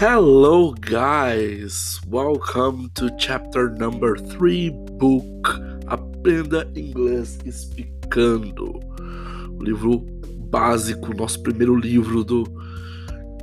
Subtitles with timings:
[0.00, 2.00] Hello, guys!
[2.06, 5.48] Welcome to chapter number 3 book
[5.88, 8.78] Aprenda Inglês Explicando.
[9.58, 9.98] O livro
[10.52, 12.44] básico, nosso primeiro livro do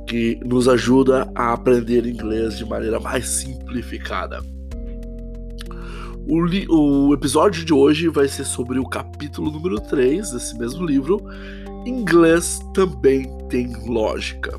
[0.08, 4.42] que nos ajuda a aprender inglês de maneira mais simplificada.
[6.26, 10.86] O, li, o episódio de hoje vai ser sobre o capítulo número 3 desse mesmo
[10.86, 11.20] livro.
[11.84, 14.58] Inglês também tem lógica.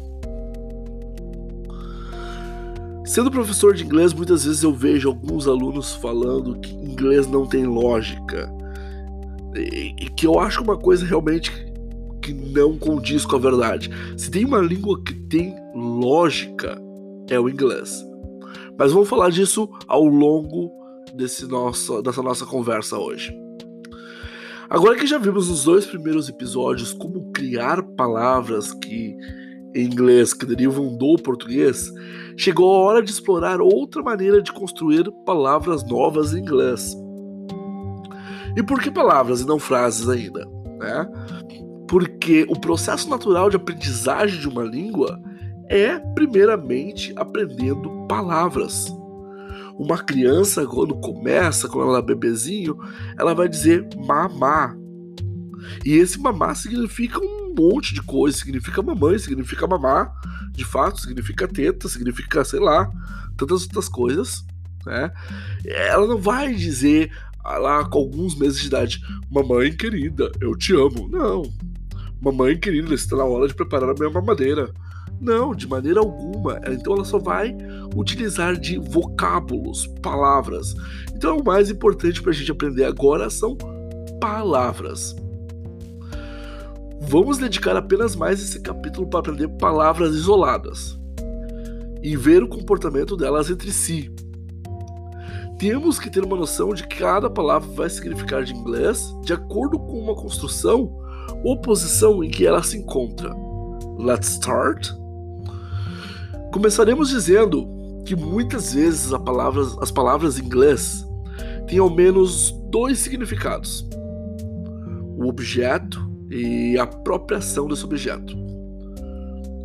[3.08, 7.66] Sendo professor de inglês, muitas vezes eu vejo alguns alunos falando que inglês não tem
[7.66, 8.54] lógica.
[9.56, 11.50] E, e que eu acho uma coisa realmente
[12.22, 13.90] que não condiz com a verdade.
[14.18, 16.78] Se tem uma língua que tem lógica,
[17.30, 18.06] é o inglês.
[18.78, 20.70] Mas vamos falar disso ao longo
[21.16, 23.34] desse nosso, dessa nossa conversa hoje.
[24.70, 29.16] Agora que já vimos nos dois primeiros episódios como criar palavras que
[29.78, 31.94] em inglês que derivam do português,
[32.36, 36.96] chegou a hora de explorar outra maneira de construir palavras novas em inglês.
[38.56, 40.44] E por que palavras e não frases ainda?
[40.80, 41.08] Né?
[41.88, 45.22] Porque o processo natural de aprendizagem de uma língua
[45.70, 48.88] é, primeiramente, aprendendo palavras.
[49.78, 52.76] Uma criança, quando começa, quando ela é bebezinho,
[53.18, 54.76] ela vai dizer mamá.
[55.86, 58.38] E esse mamá significa um monte de coisa.
[58.38, 60.12] Significa mamãe, significa mamá,
[60.52, 62.90] de fato, significa teta, significa, sei lá,
[63.36, 64.46] tantas outras coisas.
[64.86, 65.12] Né?
[65.66, 67.12] Ela não vai dizer
[67.44, 71.08] ah, lá com alguns meses de idade, mamãe querida, eu te amo.
[71.10, 71.44] Não.
[72.20, 74.72] Mamãe querida, está na hora de preparar a minha mamadeira.
[75.20, 76.60] Não, de maneira alguma.
[76.68, 77.56] Então ela só vai
[77.96, 80.76] utilizar de vocábulos, palavras.
[81.16, 83.58] Então o mais importante para a gente aprender agora são
[84.20, 85.16] palavras.
[87.10, 91.00] Vamos dedicar apenas mais esse capítulo para aprender palavras isoladas
[92.04, 94.14] e ver o comportamento delas entre si.
[95.58, 99.80] Temos que ter uma noção de que cada palavra vai significar de inglês de acordo
[99.80, 100.94] com uma construção
[101.46, 103.34] ou posição em que ela se encontra.
[103.98, 104.90] Let's start.
[106.52, 107.70] Começaremos dizendo
[108.06, 109.14] que muitas vezes
[109.82, 111.08] as palavras em inglês
[111.68, 113.88] têm ao menos dois significados:
[115.18, 118.36] o objeto e a própria ação desse objeto.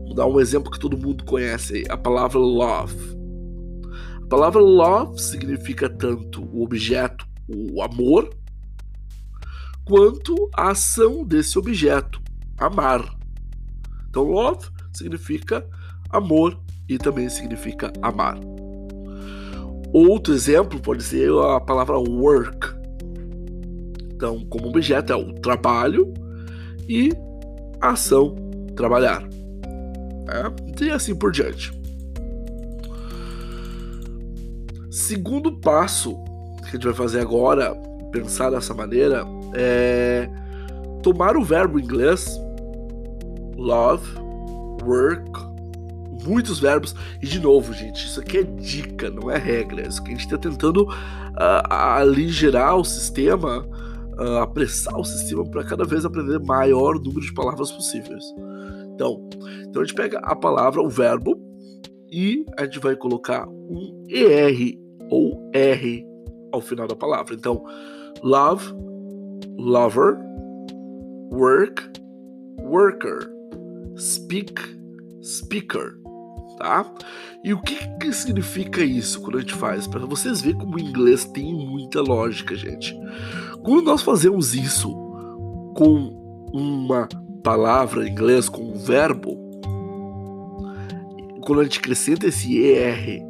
[0.05, 3.17] Vou dar um exemplo que todo mundo conhece: a palavra love.
[4.23, 8.31] A palavra love significa tanto o objeto, o amor,
[9.85, 12.21] quanto a ação desse objeto,
[12.57, 13.03] amar.
[14.09, 15.67] Então, love significa
[16.11, 16.59] amor
[16.89, 18.39] e também significa amar.
[19.93, 22.69] Outro exemplo pode ser a palavra work.
[24.15, 26.13] Então, como objeto é o trabalho
[26.89, 27.11] e
[27.81, 28.35] ação
[28.77, 29.23] trabalhar.
[30.29, 31.73] É, e assim por diante.
[34.91, 36.15] Segundo passo
[36.59, 37.75] que a gente vai fazer agora,
[38.11, 40.29] pensar dessa maneira, é
[41.03, 42.39] tomar o verbo inglês
[43.57, 44.07] love,
[44.83, 45.31] work,
[46.25, 46.95] muitos verbos.
[47.23, 49.87] E de novo, gente, isso aqui é dica, não é regra.
[49.87, 53.67] Isso que a gente está tentando uh, aligerar o sistema,
[54.19, 58.25] uh, apressar o sistema para cada vez aprender maior número de palavras possíveis.
[58.95, 59.29] Então,
[59.69, 61.41] então a gente pega a palavra, o verbo,
[62.11, 64.79] e a gente vai colocar um ER
[65.11, 66.07] ou R
[66.53, 67.35] ao final da palavra.
[67.35, 67.65] Então,
[68.23, 68.73] love,
[69.59, 70.19] lover,
[71.33, 71.83] work,
[72.61, 73.31] worker,
[73.97, 74.55] speak,
[75.23, 76.02] speaker
[76.63, 76.87] tá?
[77.43, 79.89] E o que, que significa isso quando a gente faz?
[79.89, 82.97] Para vocês verem como o inglês tem muita lógica, gente.
[83.65, 84.89] Quando nós fazemos isso
[85.75, 87.09] com uma
[87.43, 89.37] palavra em inglês, com um verbo,
[91.45, 93.21] quando a gente acrescenta esse ER,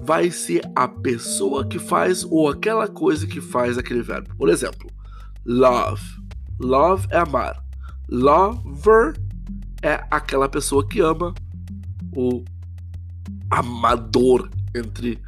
[0.00, 4.34] vai ser a pessoa que faz ou aquela coisa que faz aquele verbo.
[4.34, 4.90] Por exemplo,
[5.44, 6.02] love.
[6.58, 7.62] Love é amar.
[8.08, 9.14] Lover
[9.82, 11.34] é aquela pessoa que ama
[12.16, 12.42] o
[13.50, 15.20] amador entre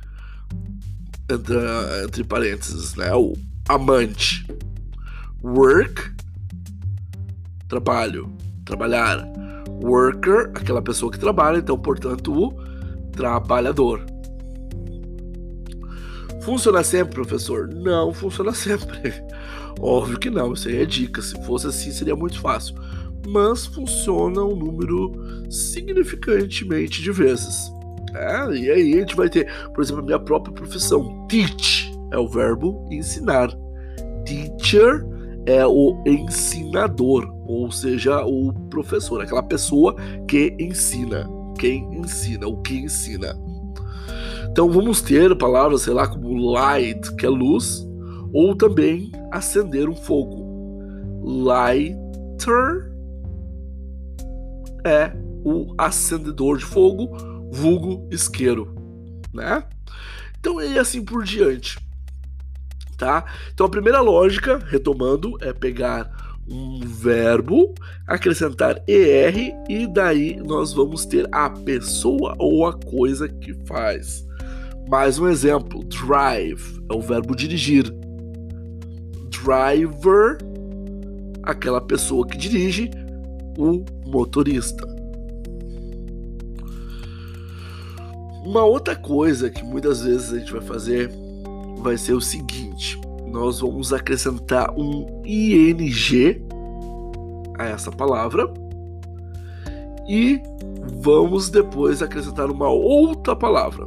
[1.31, 1.57] entre,
[2.05, 3.15] entre parênteses, né?
[3.15, 3.35] O
[3.69, 4.47] amante.
[5.43, 6.11] Work,
[7.69, 8.33] trabalho,
[8.65, 9.27] trabalhar.
[9.83, 12.53] Worker, aquela pessoa que trabalha, então, portanto, o
[13.13, 14.05] trabalhador.
[16.43, 17.69] Funciona sempre, professor?
[17.69, 19.13] Não funciona sempre.
[19.79, 21.23] Óbvio que não, isso aí é dica.
[21.23, 22.75] Se fosse assim, seria muito fácil
[23.29, 25.13] mas funciona um número
[25.51, 27.71] significantemente de vezes.
[28.15, 31.27] É, e aí a gente vai ter, por exemplo, a minha própria profissão.
[31.29, 33.51] Teach é o verbo ensinar.
[34.25, 35.07] Teacher
[35.47, 39.97] é o ensinador, ou seja, o professor, aquela pessoa
[40.27, 41.27] que ensina.
[41.59, 43.35] quem ensina, o que ensina.
[44.51, 47.87] Então vamos ter palavras, sei lá, como light, que é luz,
[48.33, 50.47] ou também acender um fogo.
[51.23, 52.93] Lighter
[54.85, 55.13] é
[55.45, 57.17] o acendedor de fogo,
[57.51, 58.75] vulgo isqueiro,
[59.33, 59.65] né?
[60.39, 61.79] Então e assim por diante,
[62.97, 63.25] tá?
[63.53, 66.11] Então a primeira lógica, retomando, é pegar
[66.51, 67.75] um verbo,
[68.07, 74.27] acrescentar er e daí nós vamos ter a pessoa ou a coisa que faz.
[74.89, 77.93] Mais um exemplo: drive é o verbo dirigir.
[79.29, 80.39] Driver,
[81.43, 82.91] aquela pessoa que dirige,
[83.59, 84.98] o motorista.
[88.49, 91.13] Uma outra coisa que muitas vezes a gente vai fazer
[91.83, 96.43] vai ser o seguinte: nós vamos acrescentar um ing
[97.59, 98.51] a essa palavra
[100.09, 100.41] e
[101.03, 103.85] vamos depois acrescentar uma outra palavra,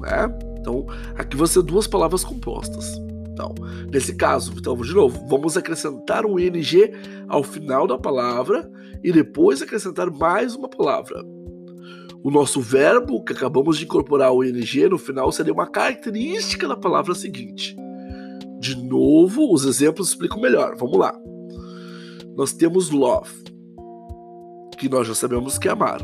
[0.00, 0.36] né?
[0.58, 0.84] Então,
[1.16, 3.00] aqui vão ser duas palavras compostas.
[3.30, 3.54] Então,
[3.92, 6.90] nesse caso, então, de novo, vamos acrescentar um ing
[7.28, 8.68] ao final da palavra
[9.04, 11.35] e depois acrescentar mais uma palavra.
[12.26, 16.76] O nosso verbo, que acabamos de incorporar o ing no final, seria uma característica da
[16.76, 17.76] palavra seguinte.
[18.58, 20.74] De novo, os exemplos explicam melhor.
[20.76, 21.16] Vamos lá.
[22.36, 23.30] Nós temos love,
[24.76, 26.00] que nós já sabemos que é amar.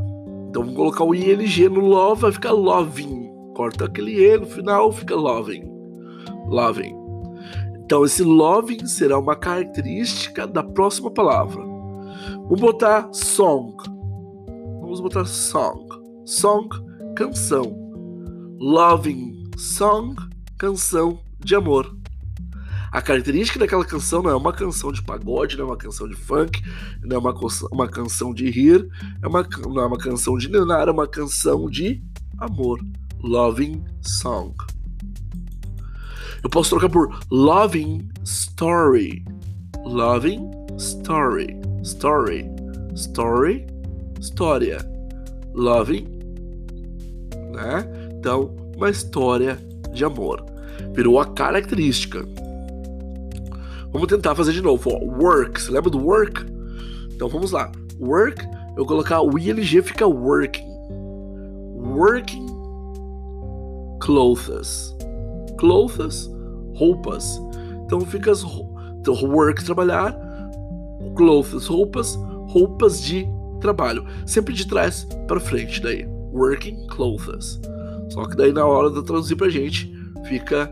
[0.49, 3.29] Então vamos colocar o ing no love, vai ficar loving.
[3.57, 5.65] Corta aquele e no final, fica loving.
[6.47, 6.95] Loving.
[7.85, 11.65] Então esse loving será uma característica da próxima palavra.
[12.45, 13.75] Vamos botar song.
[14.81, 15.92] Vamos botar song.
[16.25, 16.69] Song,
[17.17, 17.77] canção.
[18.61, 20.15] Loving song,
[20.57, 21.97] canção de amor.
[22.93, 26.15] A característica daquela canção não é uma canção de pagode, não é uma canção de
[26.15, 26.63] funk,
[27.03, 27.35] não é uma,
[27.73, 28.89] uma canção de rir,
[29.21, 32.01] é uma, não é uma canção de nenar, é uma canção de
[32.39, 32.79] amor.
[33.21, 34.55] Loving song.
[36.45, 39.25] Eu posso trocar por loving story.
[39.85, 41.57] Loving story.
[41.83, 42.47] Story.
[42.95, 43.67] Story.
[44.21, 44.92] História.
[45.55, 46.07] Loving.
[47.53, 48.11] Né?
[48.19, 49.59] Então, uma história
[49.93, 50.45] de amor.
[50.95, 52.27] Virou a característica.
[53.93, 54.91] Vamos tentar fazer de novo.
[54.91, 55.05] Ó.
[55.23, 55.61] Work.
[55.61, 56.45] Você lembra do work?
[57.15, 57.71] Então vamos lá.
[58.01, 58.45] Work,
[58.77, 60.67] eu colocar o ing fica working.
[61.95, 62.47] Working
[64.01, 64.97] clothes.
[65.59, 66.31] Clothes,
[66.75, 67.41] roupas.
[67.85, 68.43] Então fica as
[69.03, 70.17] então, work trabalhar,
[71.17, 72.15] clothes roupas,
[72.47, 73.27] roupas de
[73.63, 74.05] trabalho.
[74.27, 76.05] Sempre de trás para frente daí.
[76.33, 77.61] Working clothes.
[78.11, 79.91] Só que daí na hora de traduzir pra gente
[80.27, 80.71] fica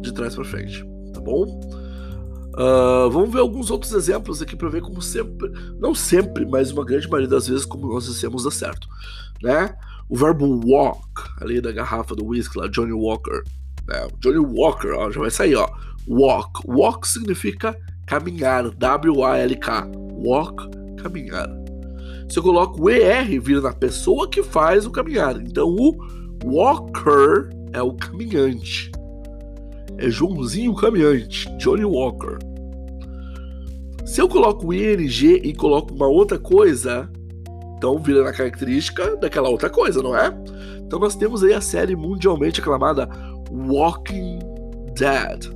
[0.00, 1.60] de trás para frente, tá bom?
[2.54, 6.84] Uh, vamos ver alguns outros exemplos aqui para ver como sempre, não sempre, mas uma
[6.84, 8.88] grande maioria das vezes como nós dissemos dar certo,
[9.40, 9.76] né?
[10.08, 13.44] O verbo walk, ali da garrafa do whisky lá, Johnny Walker,
[13.86, 14.08] né?
[14.20, 15.68] Johnny Walker, ó, já vai sair, ó.
[16.08, 19.90] Walk, walk significa caminhar, W-A-L-K,
[20.24, 20.68] walk,
[21.00, 21.48] caminhar.
[22.28, 25.40] Se eu coloco o ER, vira na pessoa que faz o caminhar.
[25.40, 25.96] Então o
[26.44, 28.90] walker é o caminhante.
[29.96, 32.38] É Joãozinho Caminhante, Johnny Walker.
[34.06, 37.10] Se eu coloco ing e coloco uma outra coisa,
[37.76, 40.32] então vira na característica daquela outra coisa, não é?
[40.78, 43.08] Então nós temos aí a série mundialmente aclamada
[43.50, 44.38] Walking
[44.94, 45.52] Dead.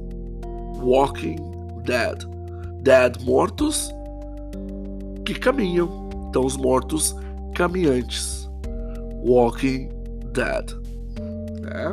[0.83, 1.37] Walking
[1.85, 2.25] Dead.
[2.83, 3.91] Dead mortos
[5.25, 6.02] que caminham.
[6.33, 7.15] Então os mortos
[7.55, 8.49] caminhantes.
[9.23, 9.91] Walking
[10.33, 10.73] Dead.
[11.61, 11.93] Né?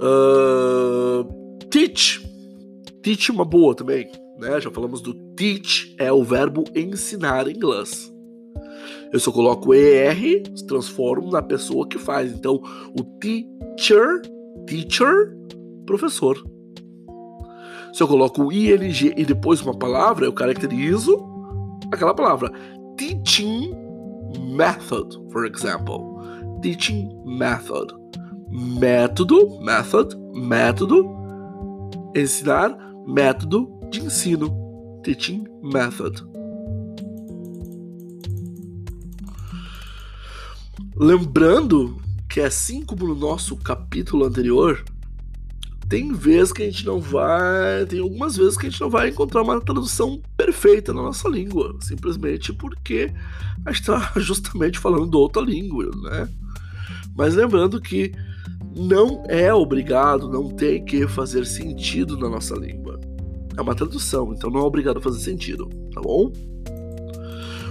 [0.00, 1.24] Uh,
[1.70, 2.28] teach
[3.02, 4.06] Teach uma boa também,
[4.38, 4.60] né?
[4.60, 8.12] Já falamos do teach, é o verbo ensinar em inglês.
[9.10, 12.30] Eu só coloco ER, transformo na pessoa que faz.
[12.30, 12.60] Então,
[12.98, 14.20] o teacher,
[14.66, 15.34] teacher,
[15.86, 16.36] professor.
[17.92, 21.18] Se eu coloco o ing e depois uma palavra, eu caracterizo
[21.92, 22.52] aquela palavra.
[22.96, 23.74] Teaching
[24.54, 26.00] method, for example.
[26.62, 27.92] Teaching method.
[28.50, 31.16] Método, method, método.
[32.14, 32.76] Ensinar
[33.06, 34.50] método de ensino,
[35.02, 36.22] teaching method.
[40.96, 41.96] Lembrando
[42.28, 44.84] que assim como no nosso capítulo anterior,
[45.88, 49.08] tem vezes que a gente não vai, tem algumas vezes que a gente não vai
[49.08, 53.12] encontrar uma tradução perfeita na nossa língua, simplesmente porque
[53.64, 56.28] a gente está justamente falando outra língua, né?
[57.16, 58.12] Mas lembrando que
[58.76, 63.00] não é obrigado, não tem que fazer sentido na nossa língua.
[63.56, 66.30] É uma tradução, então não é obrigado a fazer sentido, tá bom?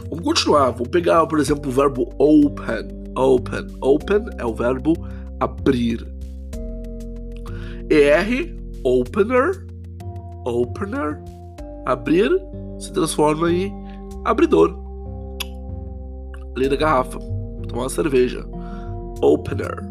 [0.09, 0.71] Vamos continuar.
[0.71, 2.87] Vamos pegar, por exemplo, o verbo open.
[3.15, 3.67] Open.
[3.81, 4.93] Open é o verbo
[5.39, 6.16] abrir.
[7.89, 9.65] ER, opener.
[10.45, 11.19] Opener.
[11.85, 12.29] Abrir
[12.79, 13.71] se transforma em
[14.25, 14.77] abridor.
[16.55, 17.19] Ali da garrafa.
[17.67, 18.45] Tomar uma cerveja.
[19.21, 19.83] Opener.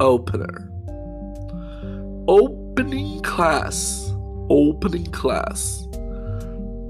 [0.00, 0.68] Opener.
[2.26, 4.12] Opening class.
[4.48, 5.88] Opening class.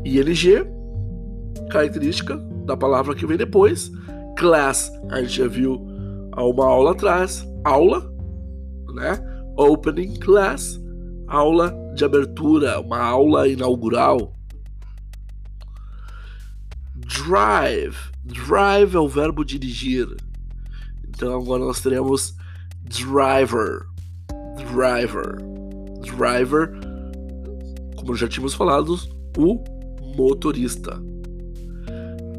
[0.04, 0.64] ING,
[1.70, 3.90] característica da palavra que vem depois.
[4.38, 5.84] Class, a gente já viu
[6.32, 7.46] há uma aula atrás.
[7.64, 8.00] Aula,
[8.94, 9.35] né?
[9.56, 10.80] Opening class,
[11.26, 14.34] aula de abertura, uma aula inaugural.
[16.94, 17.96] Drive.
[18.24, 20.08] Drive é o verbo dirigir.
[21.08, 22.34] Então agora nós teremos
[22.84, 23.86] driver.
[24.72, 25.36] Driver.
[26.02, 26.70] Driver,
[27.96, 28.96] como já tínhamos falado,
[29.36, 29.64] o
[30.16, 31.00] motorista.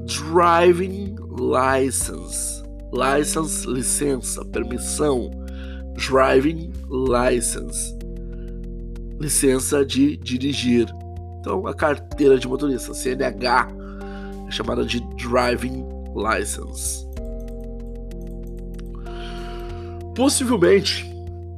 [0.06, 2.64] Driving license.
[2.94, 5.30] License, licença, permissão.
[5.98, 7.98] Driving license.
[9.20, 10.88] Licença de dirigir.
[11.40, 13.68] Então, a carteira de motorista, CNH,
[14.48, 15.84] é chamada de driving
[16.16, 17.06] license.
[20.16, 21.06] Possivelmente,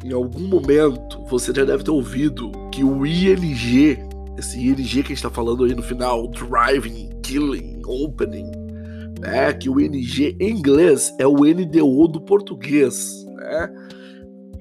[0.03, 3.97] em algum momento, você já deve ter ouvido que o ING,
[4.37, 8.51] esse ING que a gente está falando aí no final, driving, killing, opening,
[9.19, 9.53] né?
[9.53, 13.69] Que o ING em inglês é o NDO do português, né?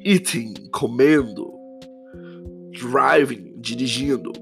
[0.09, 1.53] Eating, comendo,
[2.81, 4.33] driving, dirigindo.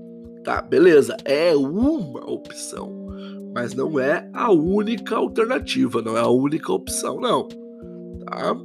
[0.44, 3.08] Tá, beleza, é uma opção,
[3.52, 7.48] mas não é a única alternativa, não é a única opção, não.
[8.24, 8.56] Tá?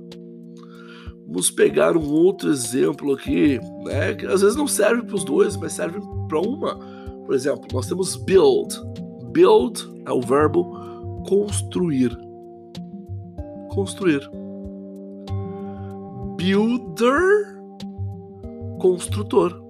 [1.26, 4.14] Vamos pegar um outro exemplo aqui, né?
[4.14, 6.76] Que às vezes não serve para os dois, mas serve para uma.
[7.26, 8.80] Por exemplo, nós temos build.
[9.32, 10.72] Build é o verbo
[11.28, 12.16] construir.
[13.70, 14.22] Construir.
[16.42, 17.56] Builder,
[18.80, 19.62] construtor.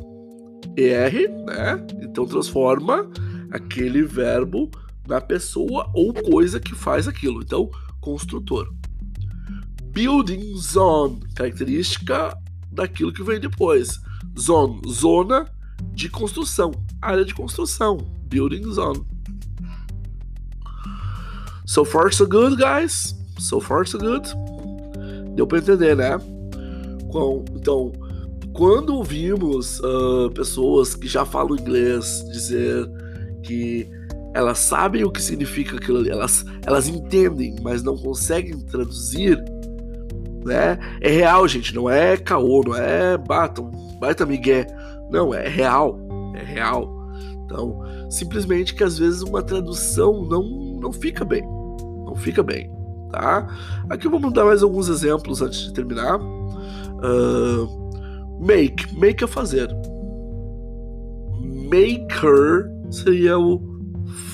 [0.78, 1.12] ER,
[1.46, 1.86] né?
[2.02, 3.12] Então transforma
[3.52, 4.72] aquele verbo
[5.06, 7.42] na pessoa ou coisa que faz aquilo.
[7.42, 8.74] Então, construtor.
[9.88, 12.34] Building zone, característica
[12.72, 14.00] daquilo que vem depois.
[14.40, 15.46] Zone, zona
[15.92, 17.98] de construção, área de construção.
[18.30, 19.06] Building zone.
[21.66, 23.14] So far so good, guys.
[23.38, 24.26] So far so good.
[25.36, 26.18] Deu para entender, né?
[27.56, 27.92] Então,
[28.54, 32.90] quando ouvimos uh, pessoas que já falam inglês dizer
[33.44, 33.90] que
[34.34, 39.38] elas sabem o que significa aquilo ali, elas, elas entendem, mas não conseguem traduzir,
[40.46, 40.78] né?
[41.02, 44.66] É real, gente, não é caô, não é batam, baita migué,
[45.10, 46.00] não, é real,
[46.36, 46.90] é real.
[47.46, 50.44] Então, simplesmente que às vezes uma tradução não,
[50.80, 51.44] não fica bem,
[52.06, 52.72] não fica bem,
[53.12, 53.48] tá?
[53.90, 56.20] Aqui vamos dar mais alguns exemplos antes de terminar.
[57.04, 57.82] Uh,
[58.42, 59.70] Make, make é fazer.
[61.70, 63.62] Maker seria o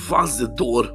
[0.06, 0.90] fazedor.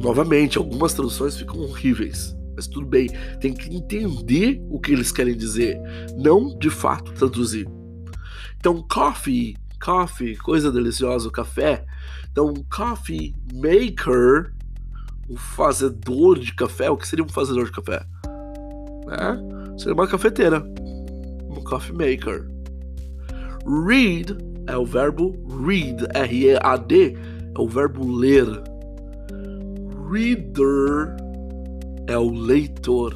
[0.00, 3.08] Novamente, algumas traduções ficam horríveis, mas tudo bem.
[3.40, 5.80] Tem que entender o que eles querem dizer,
[6.16, 7.68] não de fato traduzir.
[8.56, 11.84] Então, coffee, coffee, coisa deliciosa, café.
[12.32, 14.52] Então, coffee maker,
[15.28, 16.90] o fazedor de café.
[16.90, 18.04] O que seria um fazedor de café?
[19.06, 19.51] Né?
[19.76, 20.62] Seria uma cafeteira
[21.62, 22.46] coffee maker.
[23.64, 24.36] Read
[24.66, 27.16] é o verbo read, R-E-A-D,
[27.56, 28.46] é o verbo ler.
[30.10, 31.16] Reader
[32.06, 33.14] é o leitor.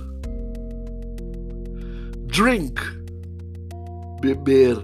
[2.26, 2.80] Drink,
[4.20, 4.76] beber.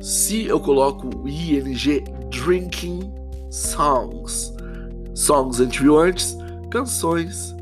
[0.00, 3.12] Se eu coloco ing, drinking
[3.50, 4.52] songs.
[5.14, 6.36] Songs a gente viu antes,
[6.70, 7.55] canções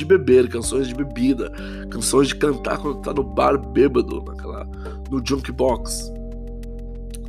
[0.00, 1.52] de beber, canções de bebida,
[1.90, 4.64] canções de cantar quando tá no bar bêbado, naquela,
[5.10, 6.10] no jukebox.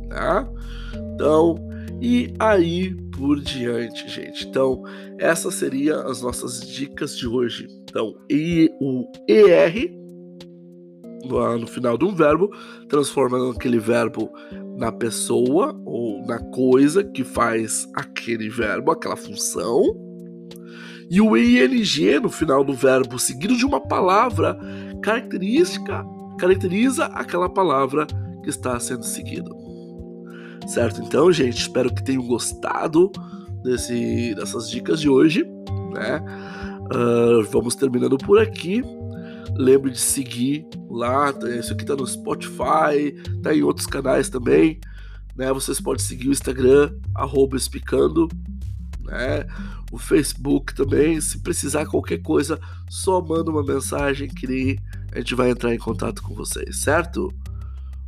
[0.08, 0.48] Tá?
[1.14, 1.56] Então,
[2.00, 4.46] e aí por diante, gente.
[4.48, 4.82] Então,
[5.18, 7.68] essas seriam as nossas dicas de hoje.
[7.84, 10.02] Então, e, o ER
[11.60, 12.50] no final de um verbo,
[12.88, 14.28] transformando aquele verbo
[14.76, 19.82] na pessoa ou na coisa que faz aquele verbo, aquela função
[21.10, 24.58] e o ing no final do verbo, seguido de uma palavra
[25.02, 26.04] característica,
[26.38, 28.06] caracteriza aquela palavra
[28.42, 29.50] que está sendo seguida.
[30.66, 31.02] Certo?
[31.02, 33.10] Então, gente, espero que tenham gostado
[33.62, 35.44] desse, dessas dicas de hoje.
[35.92, 36.22] Né?
[36.94, 38.82] Uh, vamos terminando por aqui.
[39.56, 41.34] Lembre de seguir lá.
[41.58, 44.80] Isso aqui está no Spotify, tá em outros canais também.
[45.36, 45.52] Né?
[45.52, 48.28] Vocês podem seguir o Instagram, arroba explicando
[49.04, 49.44] né?
[49.90, 54.78] O Facebook também, se precisar qualquer coisa, só manda uma mensagem que
[55.12, 57.32] a gente vai entrar em contato com vocês, certo?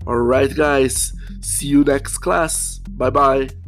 [0.06, 1.14] Alright, guys.
[1.40, 2.80] See you next class.
[2.90, 3.63] Bye bye.